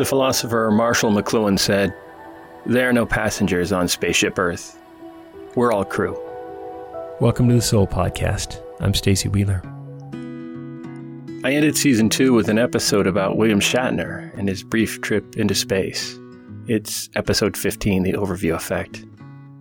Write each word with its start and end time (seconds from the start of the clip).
The 0.00 0.06
philosopher 0.06 0.70
Marshall 0.72 1.12
McLuhan 1.12 1.58
said, 1.58 1.94
There 2.64 2.88
are 2.88 2.92
no 2.94 3.04
passengers 3.04 3.70
on 3.70 3.86
Spaceship 3.86 4.38
Earth. 4.38 4.80
We're 5.56 5.74
all 5.74 5.84
crew. 5.84 6.18
Welcome 7.20 7.50
to 7.50 7.56
the 7.56 7.60
Soul 7.60 7.86
Podcast. 7.86 8.62
I'm 8.80 8.94
Stacy 8.94 9.28
Wheeler. 9.28 9.60
I 11.44 11.52
ended 11.52 11.76
season 11.76 12.08
two 12.08 12.32
with 12.32 12.48
an 12.48 12.58
episode 12.58 13.06
about 13.06 13.36
William 13.36 13.60
Shatner 13.60 14.34
and 14.38 14.48
his 14.48 14.62
brief 14.62 15.02
trip 15.02 15.36
into 15.36 15.54
space. 15.54 16.18
It's 16.66 17.10
episode 17.14 17.54
15, 17.54 18.02
The 18.02 18.14
Overview 18.14 18.54
Effect. 18.54 19.04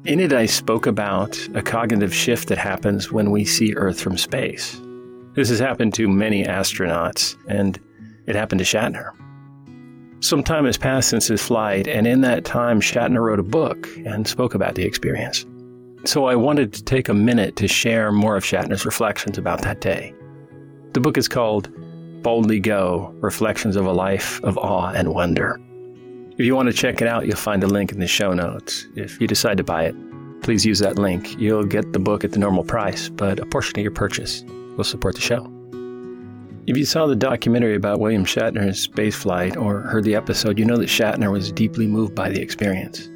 In 0.06 0.22
it, 0.22 0.32
I 0.32 0.46
spoke 0.46 0.88
about 0.88 1.38
a 1.54 1.62
cognitive 1.62 2.16
shift 2.16 2.48
that 2.48 2.58
happens 2.58 3.12
when 3.12 3.32
we 3.32 3.44
see 3.44 3.74
Earth 3.76 4.00
from 4.00 4.18
space. 4.18 4.80
This 5.34 5.50
has 5.50 5.60
happened 5.60 5.94
to 5.96 6.08
many 6.08 6.46
astronauts, 6.46 7.36
and 7.50 7.78
it 8.26 8.38
happened 8.38 8.60
to 8.60 8.66
Shatner. 8.66 9.12
Some 10.22 10.44
time 10.44 10.66
has 10.66 10.78
passed 10.78 11.10
since 11.10 11.28
his 11.28 11.42
flight, 11.42 11.88
and 11.88 12.06
in 12.06 12.22
that 12.22 12.44
time, 12.44 12.82
Shatner 12.82 13.24
wrote 13.24 13.40
a 13.40 13.44
book 13.44 13.88
and 14.06 14.28
spoke 14.28 14.54
about 14.54 14.76
the 14.76 14.84
experience. 14.84 15.46
So 16.06 16.26
I 16.26 16.36
wanted 16.36 16.74
to 16.74 16.84
take 16.84 17.08
a 17.08 17.14
minute 17.14 17.56
to 17.58 17.68
share 17.70 18.12
more 18.12 18.36
of 18.36 18.44
Shatner's 18.44 18.86
reflections 18.86 19.38
about 19.38 19.62
that 19.62 19.80
day. 19.80 20.14
The 20.92 21.00
book 21.00 21.18
is 21.18 21.30
called 21.30 21.70
Boldly 22.22 22.60
Go 22.60 23.16
Reflections 23.22 23.78
of 23.78 23.86
a 23.86 23.94
Life 23.94 24.44
of 24.44 24.58
Awe 24.58 24.92
and 24.92 25.14
Wonder. 25.14 25.60
If 26.38 26.46
you 26.46 26.54
want 26.54 26.68
to 26.68 26.74
check 26.74 27.02
it 27.02 27.08
out, 27.08 27.26
you'll 27.26 27.38
find 27.38 27.64
a 27.64 27.68
link 27.68 27.94
in 27.94 28.00
the 28.00 28.08
show 28.08 28.34
notes. 28.34 28.88
If 28.96 29.22
you 29.22 29.28
decide 29.28 29.58
to 29.58 29.64
buy 29.64 29.86
it, 29.86 29.96
please 30.42 30.66
use 30.66 30.80
that 30.80 30.98
link. 30.98 31.40
You'll 31.40 31.66
get 31.66 31.94
the 31.94 32.00
book 32.00 32.26
at 32.26 32.34
the 32.34 32.40
normal 32.40 32.66
price, 32.66 33.08
but 33.08 33.40
a 33.40 33.46
portion 33.46 33.80
of 33.80 33.84
your 33.84 33.92
purchase 33.92 34.44
will 34.76 34.84
support 34.84 35.16
the 35.16 35.22
show. 35.22 35.50
If 36.70 36.78
you 36.78 36.86
saw 36.86 37.08
the 37.08 37.16
documentary 37.16 37.76
about 37.76 38.00
William 38.00 38.24
Shatner's 38.24 38.88
spaceflight 38.88 39.60
or 39.60 39.80
heard 39.80 40.04
the 40.04 40.14
episode, 40.14 40.60
you 40.60 40.66
know 40.66 40.78
that 40.78 40.88
Shatner 40.88 41.32
was 41.32 41.52
deeply 41.52 41.88
moved 41.88 42.14
by 42.14 42.30
the 42.30 42.40
experience. 42.40 43.10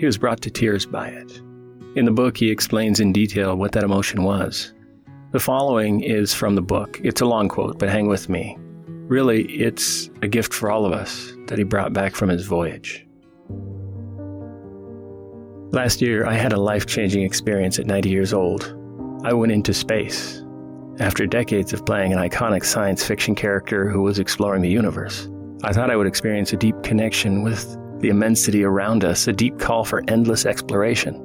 He 0.00 0.06
was 0.06 0.16
brought 0.16 0.40
to 0.40 0.50
tears 0.50 0.86
by 0.86 1.08
it. 1.08 1.42
In 1.96 2.06
the 2.06 2.10
book, 2.10 2.38
he 2.38 2.50
explains 2.50 3.00
in 3.00 3.12
detail 3.12 3.56
what 3.56 3.72
that 3.72 3.84
emotion 3.84 4.22
was. 4.22 4.72
The 5.32 5.38
following 5.38 6.00
is 6.00 6.32
from 6.32 6.54
the 6.54 6.62
book. 6.62 6.98
It's 7.04 7.20
a 7.20 7.26
long 7.26 7.46
quote, 7.46 7.78
but 7.78 7.90
hang 7.90 8.06
with 8.06 8.30
me. 8.30 8.56
Really, 8.88 9.52
it's 9.52 10.08
a 10.22 10.26
gift 10.26 10.54
for 10.54 10.70
all 10.70 10.86
of 10.86 10.94
us 10.94 11.30
that 11.48 11.58
he 11.58 11.64
brought 11.64 11.92
back 11.92 12.14
from 12.14 12.30
his 12.30 12.46
voyage. 12.46 13.06
Last 15.72 16.00
year, 16.00 16.24
I 16.26 16.32
had 16.32 16.54
a 16.54 16.58
life 16.58 16.86
changing 16.86 17.22
experience 17.22 17.78
at 17.78 17.84
90 17.84 18.08
years 18.08 18.32
old. 18.32 18.74
I 19.24 19.34
went 19.34 19.52
into 19.52 19.74
space. 19.74 20.42
After 21.00 21.26
decades 21.26 21.72
of 21.72 21.84
playing 21.84 22.12
an 22.12 22.20
iconic 22.20 22.64
science 22.64 23.04
fiction 23.04 23.34
character 23.34 23.88
who 23.88 24.02
was 24.02 24.20
exploring 24.20 24.62
the 24.62 24.70
universe, 24.70 25.28
I 25.64 25.72
thought 25.72 25.90
I 25.90 25.96
would 25.96 26.06
experience 26.06 26.52
a 26.52 26.56
deep 26.56 26.80
connection 26.84 27.42
with 27.42 27.76
the 27.98 28.10
immensity 28.10 28.62
around 28.62 29.02
us, 29.02 29.26
a 29.26 29.32
deep 29.32 29.58
call 29.58 29.84
for 29.84 30.04
endless 30.06 30.46
exploration. 30.46 31.16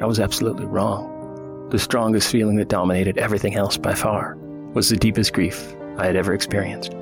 I 0.00 0.06
was 0.06 0.20
absolutely 0.20 0.64
wrong. 0.64 1.68
The 1.70 1.78
strongest 1.78 2.32
feeling 2.32 2.56
that 2.56 2.70
dominated 2.70 3.18
everything 3.18 3.56
else 3.56 3.76
by 3.76 3.94
far 3.94 4.36
was 4.72 4.88
the 4.88 4.96
deepest 4.96 5.34
grief 5.34 5.76
I 5.98 6.06
had 6.06 6.16
ever 6.16 6.32
experienced. 6.32 6.94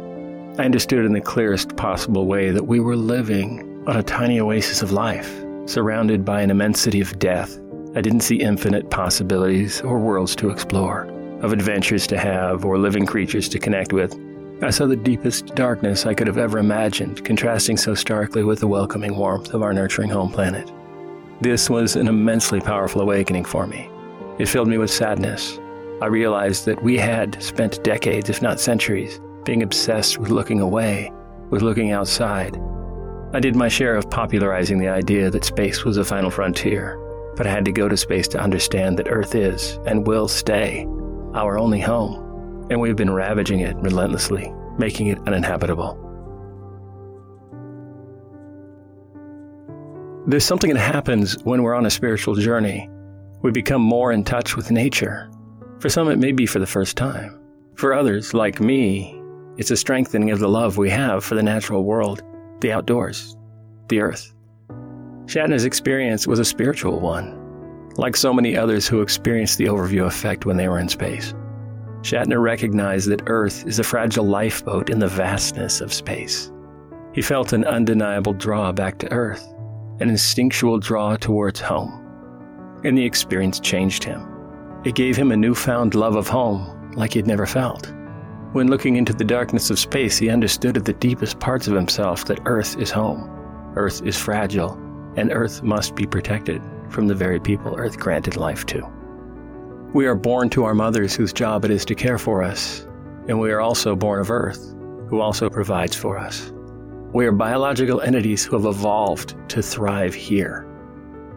I 0.59 0.65
understood 0.65 1.05
in 1.05 1.13
the 1.13 1.21
clearest 1.21 1.77
possible 1.77 2.27
way 2.27 2.51
that 2.51 2.67
we 2.67 2.81
were 2.81 2.97
living 2.97 3.85
on 3.87 3.97
a 3.97 4.03
tiny 4.03 4.41
oasis 4.41 4.83
of 4.83 4.91
life, 4.91 5.33
surrounded 5.67 6.25
by 6.25 6.41
an 6.41 6.51
immensity 6.51 7.01
of 7.01 7.17
death. 7.21 7.61
I 7.95 8.01
didn't 8.01 8.23
see 8.23 8.41
infinite 8.41 8.91
possibilities 8.91 9.83
or 9.83 10.01
worlds 10.01 10.35
to 10.37 10.51
explore 10.51 11.08
of 11.41 11.53
adventures 11.53 12.07
to 12.09 12.19
have 12.19 12.65
or 12.65 12.79
living 12.79 13.07
creatures 13.07 13.49
to 13.51 13.59
connect 13.59 13.93
with. 13.93 14.19
I 14.61 14.71
saw 14.71 14.87
the 14.87 14.97
deepest 14.97 15.55
darkness 15.55 16.05
I 16.05 16.15
could 16.15 16.27
have 16.27 16.39
ever 16.39 16.59
imagined, 16.59 17.25
contrasting 17.25 17.77
so 17.77 17.95
starkly 17.95 18.43
with 18.43 18.59
the 18.59 18.67
welcoming 18.67 19.17
warmth 19.17 19.55
of 19.55 19.63
our 19.63 19.73
nurturing 19.73 20.11
home 20.11 20.33
planet. 20.33 20.73
This 21.41 21.71
was 21.71 21.95
an 21.95 22.09
immensely 22.09 22.61
powerful 22.61 23.01
awakening 23.01 23.45
for 23.45 23.69
me. 23.69 23.89
It 24.41 24.49
filled 24.49 24.67
me 24.67 24.79
with 24.79 24.91
sadness. 24.91 25.61
I 26.03 26.07
realized 26.07 26.67
that 26.67 26.83
we 26.83 26.97
had 26.97 27.41
spent 27.41 27.85
decades, 27.85 28.29
if 28.31 28.43
not 28.43 28.59
centuries, 28.59 29.21
being 29.45 29.63
obsessed 29.63 30.19
with 30.19 30.31
looking 30.31 30.61
away, 30.61 31.13
with 31.51 31.63
looking 31.63 31.93
outside. 31.93 32.61
I 33.33 33.39
did 33.39 33.55
my 33.55 33.69
share 33.69 33.95
of 33.95 34.11
popularizing 34.11 34.79
the 34.79 34.89
idea 34.89 35.31
that 35.31 35.45
space 35.45 35.85
was 35.85 35.99
a 35.99 36.05
final 36.05 36.31
frontier, 36.31 36.99
but 37.37 37.47
I 37.47 37.51
had 37.51 37.65
to 37.67 37.73
go 37.73 37.89
to 37.89 37.97
space 37.97 38.27
to 38.29 38.41
understand 38.41 38.99
that 38.99 39.09
Earth 39.09 39.37
is 39.37 39.79
and 39.87 40.05
will 40.05 40.27
stay 40.27 40.85
our 41.39 41.57
only 41.57 41.81
home, 41.81 42.67
and 42.69 42.81
we've 42.81 42.97
been 42.97 43.13
ravaging 43.13 43.61
it 43.61 43.77
relentlessly, 43.77 44.53
making 44.77 45.07
it 45.07 45.19
uninhabitable. 45.27 45.95
There's 50.27 50.45
something 50.45 50.75
that 50.75 50.81
happens 50.81 51.43
when 51.45 51.63
we're 51.63 51.77
on 51.77 51.87
a 51.87 51.91
spiritual 51.91 52.35
journey. 52.35 52.91
We 53.41 53.53
become 53.53 53.81
more 53.81 54.11
in 54.11 54.25
touch 54.25 54.57
with 54.57 54.73
nature. 54.73 55.31
For 55.79 55.89
some, 55.89 56.11
it 56.11 56.19
may 56.19 56.33
be 56.33 56.45
for 56.45 56.59
the 56.59 56.67
first 56.67 56.97
time. 56.97 57.41
For 57.77 57.95
others, 57.95 58.35
like 58.35 58.61
me, 58.61 59.23
it's 59.57 59.71
a 59.71 59.77
strengthening 59.77 60.33
of 60.33 60.41
the 60.41 60.49
love 60.49 60.77
we 60.77 60.91
have 60.91 61.25
for 61.25 61.37
the 61.37 61.43
natural 61.43 61.85
world, 61.85 62.25
the 62.61 62.73
outdoors, 62.73 63.37
the 63.89 64.01
earth. 64.01 64.35
Shatner's 65.27 65.65
experience 65.65 66.27
was 66.27 66.41
a 66.41 66.45
spiritual 66.45 66.99
one 66.99 67.38
like 67.99 68.17
so 68.17 68.33
many 68.33 68.57
others 68.57 68.87
who 68.87 69.03
experienced 69.03 69.59
the 69.59 69.67
overview 69.67 70.07
effect 70.07 70.47
when 70.47 70.57
they 70.57 70.69
were 70.69 70.79
in 70.79 70.89
space. 70.89 71.35
Shatner 72.03 72.41
recognized 72.41 73.11
that 73.11 73.25
Earth 73.27 73.67
is 73.67 73.81
a 73.81 73.85
fragile 73.85 74.25
lifeboat 74.25 74.89
in 74.89 75.01
the 75.01 75.09
vastness 75.09 75.81
of 75.81 75.93
space. 75.93 76.53
He 77.13 77.23
felt 77.23 77.53
an 77.53 77.65
undeniable 77.65 78.33
draw 78.33 78.71
back 78.71 78.99
to 78.99 79.13
Earth, 79.13 79.45
an 79.99 80.09
instinctual 80.09 80.79
draw 80.79 81.17
towards 81.17 81.61
home. 81.61 82.05
And 82.85 82.97
the 82.97 83.05
experience 83.05 83.59
changed 83.59 84.05
him. 84.05 84.25
It 84.85 84.95
gave 84.95 85.17
him 85.17 85.33
a 85.33 85.37
newfound 85.37 85.97
love 85.97 86.15
of 86.15 86.29
home 86.29 86.93
like 86.95 87.15
he'd 87.15 87.27
never 87.27 87.47
felt. 87.47 87.93
When 88.53 88.69
looking 88.69 88.95
into 88.95 89.13
the 89.13 89.25
darkness 89.25 89.71
of 89.71 89.79
space, 89.79 90.17
he 90.17 90.31
understood 90.31 90.77
at 90.77 90.85
the 90.85 90.93
deepest 90.93 91.41
parts 91.41 91.67
of 91.67 91.75
himself 91.75 92.25
that 92.27 92.41
Earth 92.45 92.79
is 92.79 92.93
home. 92.93 93.29
Earth 93.75 94.03
is 94.05 94.17
fragile, 94.17 94.75
and 95.17 95.33
Earth 95.33 95.65
must 95.65 95.97
be 95.97 96.07
protected 96.07 96.63
from 96.91 97.09
the 97.09 97.15
very 97.15 97.41
people 97.41 97.75
Earth 97.77 97.99
granted 97.99 98.37
life 98.37 98.67
to. 98.67 98.87
We 99.95 100.07
are 100.07 100.15
born 100.15 100.51
to 100.51 100.65
our 100.65 100.75
mothers 100.75 101.15
whose 101.15 101.33
job 101.33 101.65
it 101.65 101.71
is 101.71 101.85
to 101.87 101.95
care 101.95 102.19
for 102.19 102.43
us, 102.43 102.87
and 103.29 103.41
we 103.41 103.51
are 103.51 103.61
also 103.61 103.97
born 103.97 104.21
of 104.21 104.31
Earth, 104.31 104.75
who 105.09 105.21
also 105.21 105.49
provides 105.49 105.97
for 105.97 106.19
us. 106.19 106.53
We 107.13 107.25
are 107.27 107.33
biological 107.33 108.03
entities 108.03 108.45
who 108.45 108.57
have 108.57 108.67
evolved 108.67 109.35
to 109.49 109.63
thrive 109.63 110.15
here, 110.15 110.67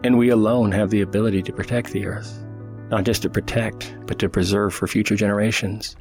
and 0.04 0.18
we 0.18 0.28
alone 0.28 0.70
have 0.72 0.90
the 0.90 1.00
ability 1.00 1.42
to 1.44 1.52
protect 1.52 1.92
the 1.92 2.06
Earth, 2.06 2.44
not 2.90 3.04
just 3.04 3.22
to 3.22 3.30
protect, 3.30 3.96
but 4.06 4.18
to 4.18 4.28
preserve 4.28 4.74
for 4.74 4.86
future 4.86 5.16
generations. 5.16 5.96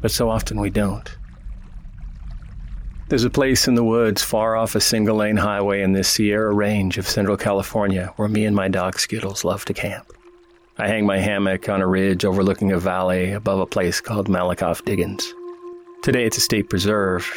But 0.00 0.12
so 0.12 0.30
often 0.30 0.60
we 0.60 0.70
don't. 0.70 1.16
There's 3.14 3.22
a 3.22 3.30
place 3.30 3.68
in 3.68 3.76
the 3.76 3.84
woods 3.84 4.24
far 4.24 4.56
off 4.56 4.74
a 4.74 4.80
single 4.80 5.18
lane 5.18 5.36
highway 5.36 5.82
in 5.82 5.92
the 5.92 6.02
Sierra 6.02 6.52
Range 6.52 6.98
of 6.98 7.06
Central 7.06 7.36
California 7.36 8.12
where 8.16 8.26
me 8.26 8.44
and 8.44 8.56
my 8.56 8.66
dog 8.66 8.98
Skittles 8.98 9.44
love 9.44 9.64
to 9.66 9.72
camp. 9.72 10.12
I 10.78 10.88
hang 10.88 11.06
my 11.06 11.18
hammock 11.18 11.68
on 11.68 11.80
a 11.80 11.86
ridge 11.86 12.24
overlooking 12.24 12.72
a 12.72 12.78
valley 12.80 13.30
above 13.30 13.60
a 13.60 13.66
place 13.66 14.00
called 14.00 14.26
Malakoff 14.26 14.84
Diggins. 14.84 15.32
Today 16.02 16.24
it's 16.24 16.38
a 16.38 16.40
state 16.40 16.68
preserve, 16.68 17.32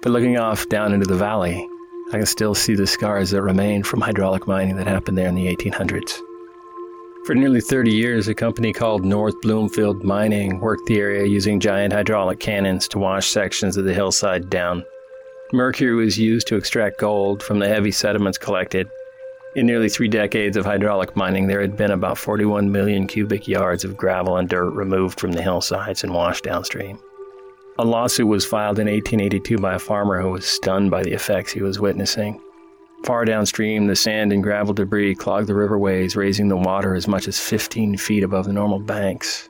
but 0.00 0.12
looking 0.12 0.38
off 0.38 0.66
down 0.70 0.94
into 0.94 1.04
the 1.04 1.14
valley, 1.14 1.68
I 2.08 2.16
can 2.16 2.24
still 2.24 2.54
see 2.54 2.74
the 2.74 2.86
scars 2.86 3.28
that 3.32 3.42
remain 3.42 3.82
from 3.82 4.00
hydraulic 4.00 4.46
mining 4.46 4.76
that 4.76 4.86
happened 4.86 5.18
there 5.18 5.28
in 5.28 5.34
the 5.34 5.54
1800s. 5.54 6.18
For 7.26 7.34
nearly 7.34 7.60
30 7.60 7.92
years, 7.92 8.28
a 8.28 8.34
company 8.34 8.72
called 8.72 9.04
North 9.04 9.38
Bloomfield 9.42 10.02
Mining 10.02 10.58
worked 10.58 10.86
the 10.86 10.98
area 10.98 11.26
using 11.26 11.60
giant 11.60 11.92
hydraulic 11.92 12.40
cannons 12.40 12.88
to 12.88 12.98
wash 12.98 13.28
sections 13.28 13.76
of 13.76 13.84
the 13.84 13.92
hillside 13.92 14.48
down 14.48 14.82
Mercury 15.52 15.94
was 15.94 16.18
used 16.18 16.46
to 16.48 16.56
extract 16.56 16.98
gold 16.98 17.42
from 17.42 17.58
the 17.58 17.68
heavy 17.68 17.90
sediments 17.90 18.36
collected. 18.36 18.90
In 19.56 19.64
nearly 19.64 19.88
three 19.88 20.08
decades 20.08 20.58
of 20.58 20.66
hydraulic 20.66 21.16
mining, 21.16 21.46
there 21.46 21.62
had 21.62 21.74
been 21.74 21.90
about 21.90 22.18
41 22.18 22.70
million 22.70 23.06
cubic 23.06 23.48
yards 23.48 23.82
of 23.82 23.96
gravel 23.96 24.36
and 24.36 24.46
dirt 24.46 24.72
removed 24.72 25.18
from 25.18 25.32
the 25.32 25.40
hillsides 25.40 26.04
and 26.04 26.12
washed 26.12 26.44
downstream. 26.44 26.98
A 27.78 27.84
lawsuit 27.84 28.26
was 28.26 28.44
filed 28.44 28.78
in 28.78 28.88
1882 28.88 29.56
by 29.56 29.74
a 29.74 29.78
farmer 29.78 30.20
who 30.20 30.32
was 30.32 30.46
stunned 30.46 30.90
by 30.90 31.02
the 31.02 31.12
effects 31.12 31.52
he 31.52 31.62
was 31.62 31.80
witnessing. 31.80 32.42
Far 33.04 33.24
downstream, 33.24 33.86
the 33.86 33.96
sand 33.96 34.34
and 34.34 34.42
gravel 34.42 34.74
debris 34.74 35.14
clogged 35.14 35.46
the 35.46 35.54
riverways, 35.54 36.14
raising 36.14 36.48
the 36.48 36.56
water 36.56 36.94
as 36.94 37.08
much 37.08 37.26
as 37.26 37.40
15 37.40 37.96
feet 37.96 38.22
above 38.22 38.44
the 38.44 38.52
normal 38.52 38.80
banks. 38.80 39.48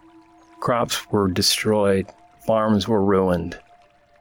Crops 0.60 1.10
were 1.10 1.28
destroyed, 1.28 2.06
farms 2.46 2.86
were 2.86 3.04
ruined, 3.04 3.58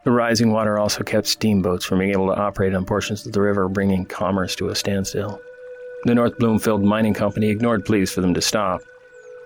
the 0.07 0.13
rising 0.13 0.53
water 0.53 0.79
also 0.79 1.03
kept 1.03 1.27
steamboats 1.27 1.83
from 1.83 1.99
being 1.99 2.11
able 2.11 2.27
to 2.27 2.41
operate 2.41 2.73
on 2.73 2.85
portions 2.85 3.25
of 3.25 3.33
the 3.33 3.41
river, 3.41 3.67
bringing 3.67 4.05
commerce 4.05 4.55
to 4.55 4.69
a 4.69 4.73
standstill. 4.73 5.41
The 6.05 6.15
North 6.15 6.37
Bloomfield 6.37 6.81
Mining 6.81 7.13
Company 7.13 7.49
ignored 7.49 7.83
pleas 7.83 8.09
for 8.09 8.21
them 8.21 8.33
to 8.33 8.39
stop. 8.39 8.81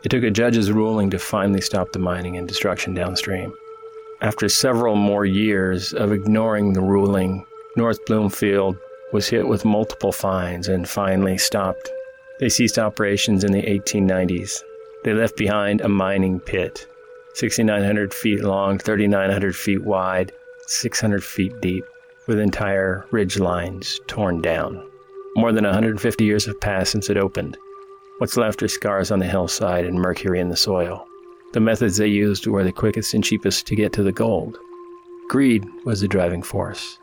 It 0.03 0.09
took 0.09 0.21
a 0.21 0.29
judge's 0.29 0.71
ruling 0.71 1.09
to 1.09 1.17
finally 1.17 1.61
stop 1.61 1.91
the 1.91 1.97
mining 1.97 2.37
and 2.37 2.47
destruction 2.47 2.93
downstream. 2.93 3.51
After 4.21 4.47
several 4.47 4.95
more 4.95 5.25
years 5.25 5.93
of 5.93 6.11
ignoring 6.11 6.73
the 6.73 6.81
ruling, 6.81 7.43
North 7.75 7.97
Bloomfield 8.05 8.77
was 9.13 9.27
hit 9.27 9.47
with 9.47 9.65
multiple 9.65 10.11
fines 10.11 10.67
and 10.67 10.87
finally 10.87 11.39
stopped. 11.39 11.89
They 12.39 12.49
ceased 12.49 12.77
operations 12.77 13.43
in 13.43 13.51
the 13.51 13.63
1890s. 13.63 14.61
They 15.05 15.15
left 15.15 15.37
behind 15.37 15.81
a 15.81 15.89
mining 15.89 16.39
pit, 16.39 16.85
6,900 17.33 18.13
feet 18.13 18.43
long, 18.43 18.77
3,900 18.77 19.55
feet 19.55 19.83
wide, 19.83 20.31
600 20.71 21.23
feet 21.23 21.59
deep, 21.61 21.83
with 22.27 22.39
entire 22.39 23.05
ridge 23.11 23.37
lines 23.37 23.99
torn 24.07 24.41
down. 24.41 24.87
More 25.35 25.51
than 25.51 25.65
150 25.65 26.23
years 26.23 26.45
have 26.45 26.61
passed 26.61 26.93
since 26.93 27.09
it 27.09 27.17
opened. 27.17 27.57
What's 28.19 28.37
left 28.37 28.63
are 28.63 28.67
scars 28.67 29.11
on 29.11 29.19
the 29.19 29.25
hillside 29.25 29.85
and 29.85 29.99
mercury 29.99 30.39
in 30.39 30.49
the 30.49 30.55
soil. 30.55 31.05
The 31.53 31.59
methods 31.59 31.97
they 31.97 32.07
used 32.07 32.47
were 32.47 32.63
the 32.63 32.71
quickest 32.71 33.13
and 33.13 33.23
cheapest 33.23 33.67
to 33.67 33.75
get 33.75 33.91
to 33.93 34.03
the 34.03 34.13
gold. 34.13 34.57
Greed 35.27 35.65
was 35.83 35.99
the 35.99 36.07
driving 36.07 36.41
force. 36.41 36.97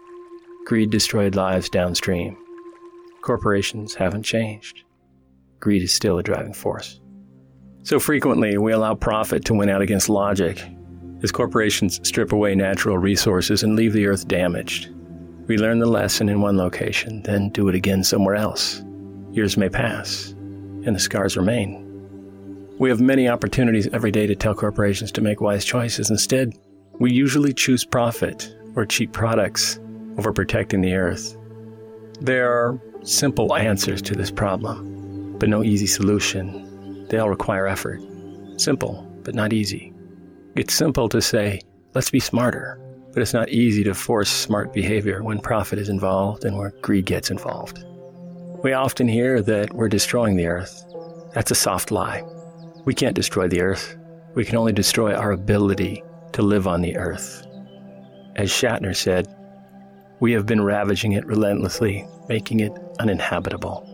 Greed 0.65 0.91
destroyed 0.91 1.35
lives 1.35 1.69
downstream. 1.69 2.37
Corporations 3.21 3.95
haven't 3.95 4.23
changed. 4.23 4.85
Greed 5.61 5.83
is 5.83 5.93
still 5.93 6.19
a 6.19 6.23
driving 6.23 6.55
force. 6.55 7.01
So 7.83 8.01
frequently, 8.01 8.57
we 8.57 8.73
allow 8.73 8.95
profit 8.95 9.45
to 9.47 9.55
win 9.55 9.69
out 9.69 9.83
against 9.83 10.09
logic 10.09 10.63
as 11.23 11.33
corporations 11.33 12.01
strip 12.07 12.33
away 12.33 12.55
natural 12.55 12.99
resources 12.99 13.63
and 13.63 13.77
leave 13.77 13.93
the 13.93 14.07
earth 14.07 14.29
damaged. 14.29 14.89
We 15.47 15.57
learn 15.57 15.79
the 15.79 15.87
lesson 15.87 16.29
in 16.29 16.41
one 16.41 16.57
location, 16.57 17.23
then 17.23 17.49
do 17.51 17.69
it 17.69 17.75
again 17.75 18.05
somewhere 18.05 18.35
else. 18.35 18.83
Years 19.33 19.57
may 19.57 19.69
pass, 19.69 20.35
and 20.85 20.95
the 20.95 21.01
scars 21.01 21.37
remain. 21.37 21.85
We 22.79 22.91
have 22.91 23.01
many 23.01 23.29
opportunities 23.29 23.89
every 23.89 24.11
day 24.11 24.27
to 24.27 24.37
tell 24.37 24.55
corporations 24.55 25.11
to 25.13 25.21
make 25.21 25.41
wise 25.41 25.65
choices. 25.65 26.11
Instead, 26.11 26.53
we 27.01 27.13
usually 27.13 27.53
choose 27.53 27.85
profit 27.85 28.55
or 28.77 28.87
cheap 28.87 29.13
products 29.13 29.81
over 30.19 30.33
protecting 30.33 30.81
the 30.81 30.95
earth. 30.95 31.37
There 32.21 32.53
are 32.53 32.81
simple 33.03 33.55
answers 33.57 34.03
to 34.03 34.15
this 34.15 34.31
problem, 34.31 35.37
but 35.39 35.49
no 35.49 35.65
easy 35.65 35.87
solution. 35.87 37.07
They 37.09 37.19
all 37.19 37.31
require 37.31 37.67
effort. 37.67 38.01
Simple, 38.59 39.07
but 39.25 39.35
not 39.35 39.53
easy. 39.53 39.93
It's 40.59 40.75
simple 40.75 41.09
to 41.11 41.23
say, 41.23 41.61
let's 41.95 42.11
be 42.11 42.19
smarter, 42.19 42.81
but 43.13 43.23
it's 43.23 43.33
not 43.33 43.49
easy 43.49 43.85
to 43.85 43.95
force 43.95 44.29
smart 44.29 44.73
behavior 44.73 45.23
when 45.23 45.39
profit 45.39 45.79
is 45.79 45.89
involved 45.89 46.45
and 46.45 46.59
where 46.59 46.73
greed 46.83 47.05
gets 47.05 47.31
involved. 47.31 47.85
We 48.65 48.73
often 48.73 49.07
hear 49.07 49.41
that 49.41 49.73
we're 49.73 49.89
destroying 49.89 50.35
the 50.35 50.49
earth. 50.49 50.85
That's 51.33 51.53
a 51.53 51.55
soft 51.55 51.93
lie. 51.93 52.25
We 52.85 52.93
can't 52.93 53.15
destroy 53.15 53.47
the 53.47 53.61
earth. 53.61 53.97
We 54.35 54.45
can 54.45 54.57
only 54.57 54.73
destroy 54.73 55.15
our 55.15 55.31
ability 55.31 56.03
to 56.33 56.43
live 56.43 56.67
on 56.67 56.81
the 56.81 56.97
earth. 56.97 57.47
As 58.35 58.51
Shatner 58.51 58.97
said, 58.97 59.33
we 60.19 60.33
have 60.33 60.45
been 60.45 60.63
ravaging 60.63 61.13
it 61.13 61.25
relentlessly, 61.25 62.05
making 62.29 62.59
it 62.59 62.73
uninhabitable. 62.99 63.87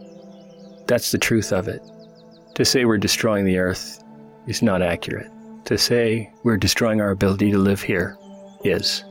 That's 0.87 1.13
the 1.13 1.19
truth 1.19 1.53
of 1.53 1.69
it. 1.69 1.83
To 2.55 2.65
say 2.65 2.87
we're 2.87 2.97
destroying 2.97 3.45
the 3.45 3.59
earth 3.59 4.03
is 4.47 4.63
not 4.63 4.81
accurate. 4.81 5.31
To 5.67 5.79
say 5.79 6.31
we're 6.43 6.59
destroying 6.59 7.01
our 7.01 7.11
ability 7.11 7.51
to 7.53 7.59
live 7.59 7.81
here 7.81 8.19
is. 8.65 9.03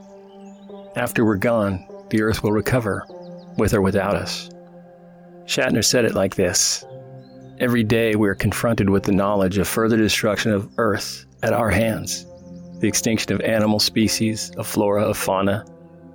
After 0.95 1.25
we're 1.25 1.37
gone, 1.37 1.83
the 2.11 2.21
earth 2.21 2.43
will 2.43 2.51
recover, 2.51 3.07
with 3.57 3.73
or 3.73 3.81
without 3.81 4.15
us. 4.15 4.51
Shatner 5.45 5.83
said 5.83 6.05
it 6.05 6.13
like 6.13 6.35
this 6.35 6.85
Every 7.59 7.83
day 7.83 8.15
we 8.15 8.29
are 8.29 8.35
confronted 8.35 8.89
with 8.89 9.01
the 9.01 9.11
knowledge 9.11 9.57
of 9.57 9.67
further 9.67 9.97
destruction 9.97 10.51
of 10.51 10.69
Earth 10.77 11.25
at 11.41 11.53
our 11.53 11.71
hands. 11.71 12.27
The 12.79 12.87
extinction 12.87 13.33
of 13.33 13.41
animal 13.41 13.79
species, 13.79 14.51
of 14.51 14.67
flora, 14.67 15.03
of 15.03 15.17
fauna, 15.17 15.65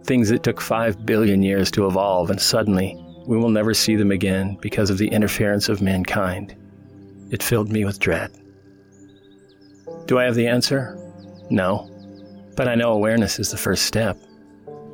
things 0.04 0.28
that 0.28 0.44
took 0.44 0.60
5 0.60 1.04
billion 1.04 1.42
years 1.42 1.70
to 1.72 1.86
evolve, 1.86 2.30
and 2.30 2.40
suddenly 2.40 2.96
we 3.26 3.36
will 3.36 3.50
never 3.50 3.74
see 3.74 3.96
them 3.96 4.12
again 4.12 4.56
because 4.60 4.88
of 4.88 4.98
the 4.98 5.08
interference 5.08 5.68
of 5.68 5.82
mankind. 5.82 6.54
It 7.30 7.42
filled 7.42 7.72
me 7.72 7.84
with 7.84 7.98
dread. 7.98 8.30
Do 10.08 10.18
I 10.18 10.24
have 10.24 10.34
the 10.34 10.48
answer? 10.48 10.98
No. 11.50 11.88
But 12.56 12.66
I 12.66 12.74
know 12.74 12.92
awareness 12.92 13.38
is 13.38 13.52
the 13.52 13.56
first 13.56 13.84
step. 13.84 14.18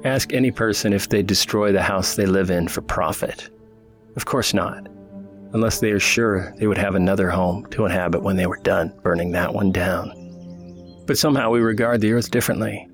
Ask 0.04 0.34
any 0.34 0.50
person 0.50 0.92
if 0.92 1.08
they 1.08 1.22
destroy 1.22 1.72
the 1.72 1.82
house 1.82 2.14
they 2.14 2.26
live 2.26 2.50
in 2.50 2.68
for 2.68 2.82
profit. 2.82 3.48
Of 4.16 4.26
course 4.26 4.52
not 4.52 4.88
unless 5.54 5.78
they 5.78 5.92
are 5.92 6.00
sure 6.00 6.52
they 6.58 6.66
would 6.66 6.76
have 6.76 6.96
another 6.96 7.30
home 7.30 7.64
to 7.66 7.84
inhabit 7.86 8.22
when 8.22 8.36
they 8.36 8.46
were 8.46 8.58
done 8.58 8.92
burning 9.02 9.30
that 9.30 9.54
one 9.54 9.70
down. 9.70 10.12
But 11.06 11.16
somehow 11.16 11.50
we 11.50 11.60
regard 11.60 12.00
the 12.00 12.12
earth 12.12 12.32
differently. 12.32 12.88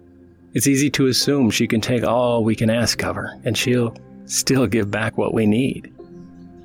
It's 0.52 0.66
easy 0.66 0.90
to 0.90 1.06
assume 1.06 1.50
she 1.50 1.66
can 1.66 1.80
take 1.80 2.04
all 2.04 2.44
we 2.44 2.54
can 2.54 2.68
ask 2.68 3.02
of 3.02 3.16
her, 3.16 3.40
and 3.44 3.56
she'll 3.56 3.96
still 4.26 4.66
give 4.66 4.90
back 4.90 5.16
what 5.16 5.32
we 5.32 5.46
need. 5.46 5.90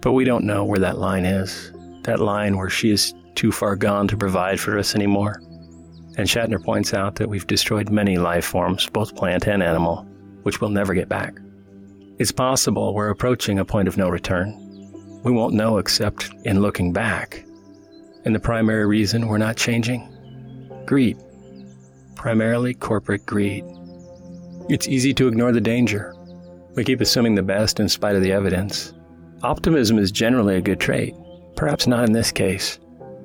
But 0.01 0.11
we 0.11 0.25
don't 0.25 0.43
know 0.43 0.65
where 0.65 0.79
that 0.79 0.97
line 0.97 1.23
is, 1.23 1.71
that 2.03 2.19
line 2.19 2.57
where 2.57 2.69
she 2.69 2.91
is 2.91 3.13
too 3.35 3.51
far 3.51 3.75
gone 3.75 4.07
to 4.07 4.17
provide 4.17 4.59
for 4.59 4.77
us 4.77 4.95
anymore. 4.95 5.41
And 6.17 6.27
Shatner 6.27 6.63
points 6.63 6.93
out 6.93 7.15
that 7.15 7.29
we've 7.29 7.47
destroyed 7.47 7.89
many 7.89 8.17
life 8.17 8.45
forms, 8.45 8.89
both 8.89 9.15
plant 9.15 9.47
and 9.47 9.61
animal, 9.61 10.07
which 10.43 10.61
we'll 10.61 10.69
never 10.69 10.93
get 10.93 11.09
back. 11.09 11.37
It's 12.17 12.31
possible 12.31 12.93
we're 12.93 13.09
approaching 13.09 13.59
a 13.59 13.65
point 13.65 13.89
of 13.89 13.97
no 13.97 14.07
return, 14.07 14.61
we 15.25 15.31
won't 15.31 15.55
know 15.55 15.79
except 15.79 16.29
in 16.43 16.61
looking 16.61 16.93
back. 16.93 17.43
And 18.25 18.35
the 18.35 18.39
primary 18.39 18.85
reason 18.85 19.27
we're 19.27 19.39
not 19.39 19.57
changing? 19.57 20.07
Greed. 20.85 21.17
Primarily 22.15 22.75
corporate 22.75 23.25
greed. 23.25 23.65
It's 24.69 24.87
easy 24.87 25.15
to 25.15 25.27
ignore 25.27 25.51
the 25.51 25.59
danger. 25.59 26.15
We 26.75 26.83
keep 26.83 27.01
assuming 27.01 27.33
the 27.33 27.41
best 27.41 27.79
in 27.79 27.89
spite 27.89 28.15
of 28.15 28.21
the 28.21 28.31
evidence. 28.31 28.93
Optimism 29.41 29.97
is 29.97 30.11
generally 30.11 30.57
a 30.57 30.61
good 30.61 30.79
trait, 30.79 31.15
perhaps 31.55 31.87
not 31.87 32.05
in 32.05 32.11
this 32.11 32.31
case. 32.31 32.77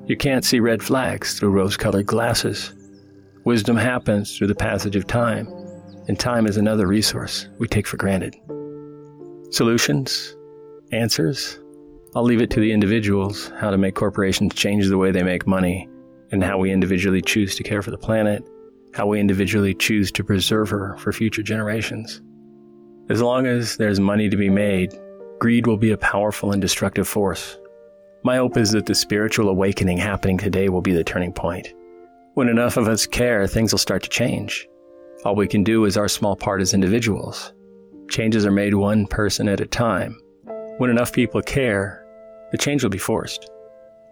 You 0.07 0.17
can't 0.17 0.43
see 0.43 0.59
red 0.59 0.81
flags 0.81 1.37
through 1.37 1.51
rose 1.51 1.77
colored 1.77 2.07
glasses. 2.07 2.73
Wisdom 3.43 3.77
happens 3.77 4.35
through 4.35 4.47
the 4.47 4.55
passage 4.55 4.95
of 4.95 5.07
time, 5.07 5.47
and 6.07 6.19
time 6.19 6.47
is 6.47 6.57
another 6.57 6.87
resource 6.87 7.47
we 7.59 7.67
take 7.67 7.87
for 7.87 7.97
granted. 7.97 8.35
Solutions? 9.51 10.35
Answers? 10.91 11.59
I'll 12.15 12.23
leave 12.23 12.41
it 12.41 12.49
to 12.51 12.59
the 12.59 12.73
individuals 12.73 13.51
how 13.57 13.69
to 13.69 13.77
make 13.77 13.95
corporations 13.95 14.53
change 14.53 14.87
the 14.87 14.97
way 14.97 15.11
they 15.11 15.23
make 15.23 15.47
money, 15.47 15.87
and 16.31 16.43
how 16.43 16.57
we 16.57 16.71
individually 16.71 17.21
choose 17.21 17.55
to 17.55 17.63
care 17.63 17.81
for 17.81 17.91
the 17.91 17.97
planet, 17.97 18.43
how 18.93 19.07
we 19.07 19.19
individually 19.19 19.73
choose 19.73 20.11
to 20.11 20.23
preserve 20.23 20.69
her 20.69 20.97
for 20.97 21.13
future 21.13 21.43
generations. 21.43 22.21
As 23.09 23.21
long 23.21 23.45
as 23.45 23.77
there's 23.77 23.99
money 23.99 24.29
to 24.29 24.37
be 24.37 24.49
made, 24.49 24.93
greed 25.39 25.67
will 25.67 25.77
be 25.77 25.91
a 25.91 25.97
powerful 25.97 26.51
and 26.51 26.61
destructive 26.61 27.07
force. 27.07 27.57
My 28.23 28.37
hope 28.37 28.55
is 28.55 28.71
that 28.71 28.85
the 28.85 28.93
spiritual 28.93 29.49
awakening 29.49 29.97
happening 29.97 30.37
today 30.37 30.69
will 30.69 30.81
be 30.81 30.93
the 30.93 31.03
turning 31.03 31.33
point. 31.33 31.73
When 32.35 32.49
enough 32.49 32.77
of 32.77 32.87
us 32.87 33.07
care, 33.07 33.47
things 33.47 33.73
will 33.73 33.79
start 33.79 34.03
to 34.03 34.09
change. 34.09 34.67
All 35.25 35.35
we 35.35 35.47
can 35.47 35.63
do 35.63 35.85
is 35.85 35.97
our 35.97 36.07
small 36.07 36.35
part 36.35 36.61
as 36.61 36.75
individuals. 36.75 37.51
Changes 38.11 38.45
are 38.45 38.51
made 38.51 38.75
one 38.75 39.07
person 39.07 39.47
at 39.47 39.59
a 39.59 39.65
time. 39.65 40.21
When 40.77 40.91
enough 40.91 41.11
people 41.11 41.41
care, 41.41 42.05
the 42.51 42.59
change 42.59 42.83
will 42.83 42.91
be 42.91 42.99
forced. 42.99 43.49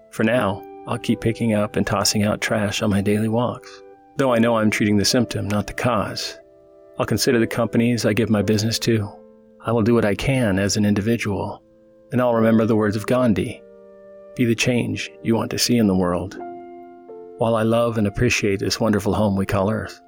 For 0.10 0.24
now, 0.24 0.64
I'll 0.88 0.98
keep 0.98 1.22
picking 1.22 1.54
up 1.54 1.76
and 1.76 1.86
tossing 1.86 2.24
out 2.24 2.42
trash 2.42 2.82
on 2.82 2.90
my 2.90 3.02
daily 3.02 3.30
walks, 3.30 3.84
though 4.18 4.34
I 4.34 4.40
know 4.40 4.58
I'm 4.58 4.72
treating 4.72 4.98
the 4.98 5.06
symptom, 5.06 5.48
not 5.48 5.68
the 5.68 5.74
cause. 5.74 6.40
I'll 6.98 7.06
consider 7.06 7.38
the 7.38 7.46
companies 7.46 8.08
I 8.08 8.14
give 8.14 8.32
my 8.32 8.42
business 8.42 8.80
to. 8.80 9.08
I 9.62 9.72
will 9.72 9.84
do 9.84 9.94
what 9.94 10.06
I 10.06 10.16
can 10.16 10.58
as 10.58 10.78
an 10.78 10.86
individual, 10.86 11.62
and 12.12 12.20
I'll 12.20 12.34
remember 12.34 12.66
the 12.66 12.76
words 12.76 12.96
of 12.96 13.06
Gandhi 13.06 13.62
Be 14.40 14.46
the 14.46 14.56
change 14.56 15.12
you 15.22 15.36
want 15.36 15.52
to 15.52 15.60
see 15.60 15.78
in 15.78 15.88
the 15.88 15.98
world. 15.98 16.38
While 17.40 17.58
I 17.58 17.64
love 17.64 17.98
and 17.98 18.08
appreciate 18.08 18.62
this 18.62 18.80
wonderful 18.80 19.14
home 19.14 19.36
we 19.36 19.46
call 19.46 19.70
Earth. 19.70 20.00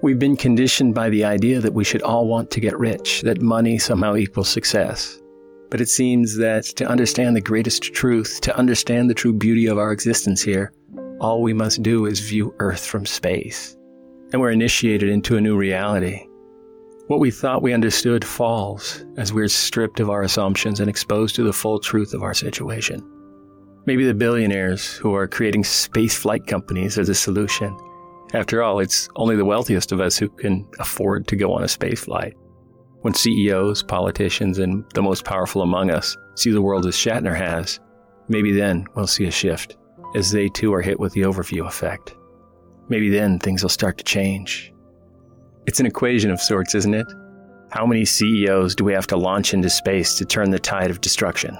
We've 0.00 0.18
been 0.18 0.34
conditioned 0.34 0.94
by 0.94 1.10
the 1.10 1.22
idea 1.22 1.60
that 1.60 1.74
we 1.74 1.84
should 1.84 2.00
all 2.00 2.26
want 2.26 2.50
to 2.52 2.60
get 2.60 2.78
rich, 2.78 3.20
that 3.20 3.42
money 3.42 3.76
somehow 3.76 4.16
equals 4.16 4.48
success. 4.48 5.20
But 5.68 5.82
it 5.82 5.90
seems 5.90 6.38
that 6.38 6.64
to 6.76 6.88
understand 6.88 7.36
the 7.36 7.42
greatest 7.42 7.82
truth, 7.92 8.40
to 8.40 8.56
understand 8.56 9.10
the 9.10 9.14
true 9.14 9.34
beauty 9.34 9.66
of 9.66 9.76
our 9.76 9.92
existence 9.92 10.40
here, 10.40 10.72
all 11.20 11.42
we 11.42 11.52
must 11.52 11.82
do 11.82 12.06
is 12.06 12.20
view 12.20 12.54
Earth 12.60 12.86
from 12.86 13.04
space. 13.04 13.76
And 14.32 14.40
we're 14.40 14.52
initiated 14.52 15.10
into 15.10 15.36
a 15.36 15.40
new 15.42 15.58
reality. 15.58 16.26
What 17.08 17.20
we 17.20 17.30
thought 17.30 17.62
we 17.62 17.72
understood 17.72 18.24
falls 18.24 19.04
as 19.16 19.32
we're 19.32 19.46
stripped 19.46 20.00
of 20.00 20.10
our 20.10 20.22
assumptions 20.22 20.80
and 20.80 20.90
exposed 20.90 21.36
to 21.36 21.44
the 21.44 21.52
full 21.52 21.78
truth 21.78 22.12
of 22.12 22.24
our 22.24 22.34
situation. 22.34 23.00
Maybe 23.86 24.04
the 24.04 24.12
billionaires 24.12 24.94
who 24.94 25.14
are 25.14 25.28
creating 25.28 25.62
space 25.62 26.16
flight 26.16 26.48
companies 26.48 26.98
as 26.98 27.08
a 27.08 27.14
solution. 27.14 27.76
After 28.34 28.60
all, 28.60 28.80
it's 28.80 29.08
only 29.14 29.36
the 29.36 29.44
wealthiest 29.44 29.92
of 29.92 30.00
us 30.00 30.18
who 30.18 30.28
can 30.28 30.68
afford 30.80 31.28
to 31.28 31.36
go 31.36 31.52
on 31.52 31.62
a 31.62 31.68
space 31.68 32.00
flight. 32.00 32.34
When 33.02 33.14
CEOs, 33.14 33.84
politicians, 33.84 34.58
and 34.58 34.84
the 34.94 35.02
most 35.02 35.24
powerful 35.24 35.62
among 35.62 35.92
us 35.92 36.16
see 36.34 36.50
the 36.50 36.60
world 36.60 36.86
as 36.86 36.96
Shatner 36.96 37.36
has, 37.36 37.78
maybe 38.28 38.50
then 38.50 38.84
we'll 38.96 39.06
see 39.06 39.26
a 39.26 39.30
shift, 39.30 39.76
as 40.16 40.32
they 40.32 40.48
too 40.48 40.74
are 40.74 40.82
hit 40.82 40.98
with 40.98 41.12
the 41.12 41.20
overview 41.20 41.68
effect. 41.68 42.16
Maybe 42.88 43.10
then 43.10 43.38
things 43.38 43.62
will 43.62 43.70
start 43.70 43.96
to 43.98 44.04
change. 44.04 44.72
It's 45.66 45.80
an 45.80 45.86
equation 45.86 46.30
of 46.30 46.40
sorts, 46.40 46.74
isn't 46.76 46.94
it? 46.94 47.06
How 47.70 47.86
many 47.86 48.04
CEOs 48.04 48.76
do 48.76 48.84
we 48.84 48.92
have 48.92 49.08
to 49.08 49.16
launch 49.16 49.52
into 49.52 49.68
space 49.68 50.16
to 50.16 50.24
turn 50.24 50.50
the 50.50 50.60
tide 50.60 50.90
of 50.90 51.00
destruction? 51.00 51.58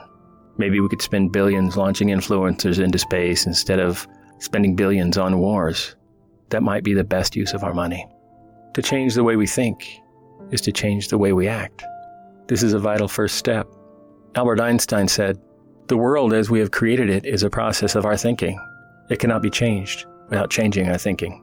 Maybe 0.58 0.78
we 0.78 0.88
could 0.88 1.02
spend 1.02 1.32
billions 1.32 1.76
launching 1.76 2.08
influencers 2.08 2.82
into 2.82 2.98
space 2.98 3.46
instead 3.46 3.80
of 3.80 4.06
spending 4.38 4.76
billions 4.76 5.18
on 5.18 5.38
wars. 5.38 5.96
That 6.50 6.62
might 6.62 6.84
be 6.84 6.94
the 6.94 7.02
best 7.02 7.34
use 7.34 7.52
of 7.52 7.64
our 7.64 7.74
money. 7.74 8.06
To 8.74 8.82
change 8.82 9.14
the 9.14 9.24
way 9.24 9.34
we 9.34 9.48
think 9.48 10.00
is 10.52 10.60
to 10.62 10.72
change 10.72 11.08
the 11.08 11.18
way 11.18 11.32
we 11.32 11.48
act. 11.48 11.82
This 12.46 12.62
is 12.62 12.74
a 12.74 12.78
vital 12.78 13.08
first 13.08 13.36
step. 13.36 13.66
Albert 14.36 14.60
Einstein 14.60 15.08
said, 15.08 15.36
The 15.88 15.96
world 15.96 16.32
as 16.32 16.48
we 16.48 16.60
have 16.60 16.70
created 16.70 17.10
it 17.10 17.26
is 17.26 17.42
a 17.42 17.50
process 17.50 17.96
of 17.96 18.06
our 18.06 18.16
thinking. 18.16 18.60
It 19.10 19.18
cannot 19.18 19.42
be 19.42 19.50
changed 19.50 20.06
without 20.28 20.50
changing 20.50 20.88
our 20.88 20.98
thinking. 20.98 21.42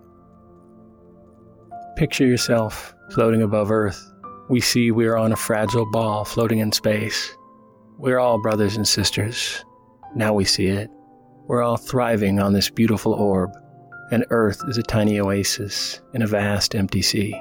Picture 1.95 2.25
yourself 2.25 2.95
floating 3.11 3.43
above 3.43 3.69
Earth. 3.69 4.11
We 4.49 4.59
see 4.59 4.89
we 4.89 5.05
are 5.05 5.15
on 5.15 5.31
a 5.31 5.35
fragile 5.35 5.89
ball 5.91 6.25
floating 6.25 6.57
in 6.57 6.71
space. 6.71 7.37
We're 7.99 8.17
all 8.17 8.41
brothers 8.41 8.75
and 8.75 8.87
sisters. 8.87 9.63
Now 10.15 10.33
we 10.33 10.43
see 10.43 10.67
it. 10.67 10.89
We're 11.45 11.61
all 11.61 11.77
thriving 11.77 12.39
on 12.39 12.53
this 12.53 12.71
beautiful 12.71 13.13
orb, 13.13 13.51
and 14.11 14.25
Earth 14.31 14.59
is 14.67 14.79
a 14.79 14.83
tiny 14.83 15.19
oasis 15.19 16.01
in 16.15 16.23
a 16.23 16.27
vast 16.27 16.73
empty 16.73 17.03
sea. 17.03 17.39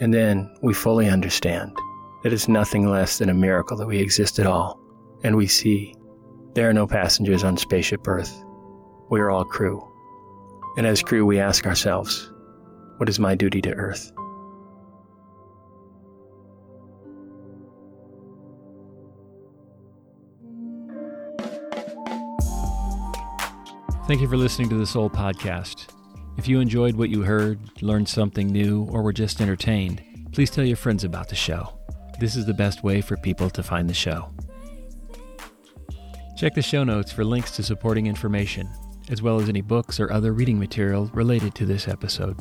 And 0.00 0.14
then 0.14 0.50
we 0.62 0.72
fully 0.72 1.08
understand 1.10 1.76
that 2.22 2.32
it's 2.32 2.48
nothing 2.48 2.88
less 2.88 3.18
than 3.18 3.28
a 3.28 3.34
miracle 3.34 3.76
that 3.76 3.86
we 3.86 3.98
exist 3.98 4.38
at 4.38 4.46
all, 4.46 4.80
and 5.24 5.36
we 5.36 5.46
see 5.46 5.94
there 6.54 6.70
are 6.70 6.74
no 6.74 6.86
passengers 6.86 7.44
on 7.44 7.58
Spaceship 7.58 8.08
Earth. 8.08 8.34
We 9.10 9.20
are 9.20 9.30
all 9.30 9.44
crew. 9.44 9.86
And 10.78 10.86
as 10.86 11.02
crew, 11.02 11.26
we 11.26 11.38
ask 11.38 11.66
ourselves, 11.66 12.32
what 12.98 13.08
is 13.08 13.18
my 13.18 13.34
duty 13.34 13.60
to 13.62 13.72
Earth? 13.74 14.12
Thank 24.06 24.20
you 24.20 24.28
for 24.28 24.36
listening 24.36 24.68
to 24.68 24.76
the 24.76 24.86
Soul 24.86 25.08
Podcast. 25.08 25.88
If 26.36 26.46
you 26.46 26.60
enjoyed 26.60 26.94
what 26.94 27.08
you 27.08 27.22
heard, 27.22 27.58
learned 27.80 28.08
something 28.08 28.48
new, 28.48 28.84
or 28.90 29.02
were 29.02 29.14
just 29.14 29.40
entertained, 29.40 30.02
please 30.32 30.50
tell 30.50 30.64
your 30.64 30.76
friends 30.76 31.04
about 31.04 31.28
the 31.28 31.34
show. 31.34 31.78
This 32.20 32.36
is 32.36 32.44
the 32.44 32.52
best 32.52 32.84
way 32.84 33.00
for 33.00 33.16
people 33.16 33.48
to 33.50 33.62
find 33.62 33.88
the 33.88 33.94
show. 33.94 34.30
Check 36.36 36.54
the 36.54 36.62
show 36.62 36.84
notes 36.84 37.12
for 37.12 37.24
links 37.24 37.52
to 37.52 37.62
supporting 37.62 38.06
information, 38.06 38.68
as 39.08 39.22
well 39.22 39.40
as 39.40 39.48
any 39.48 39.62
books 39.62 39.98
or 39.98 40.12
other 40.12 40.32
reading 40.32 40.58
material 40.58 41.10
related 41.14 41.54
to 41.54 41.64
this 41.64 41.88
episode. 41.88 42.36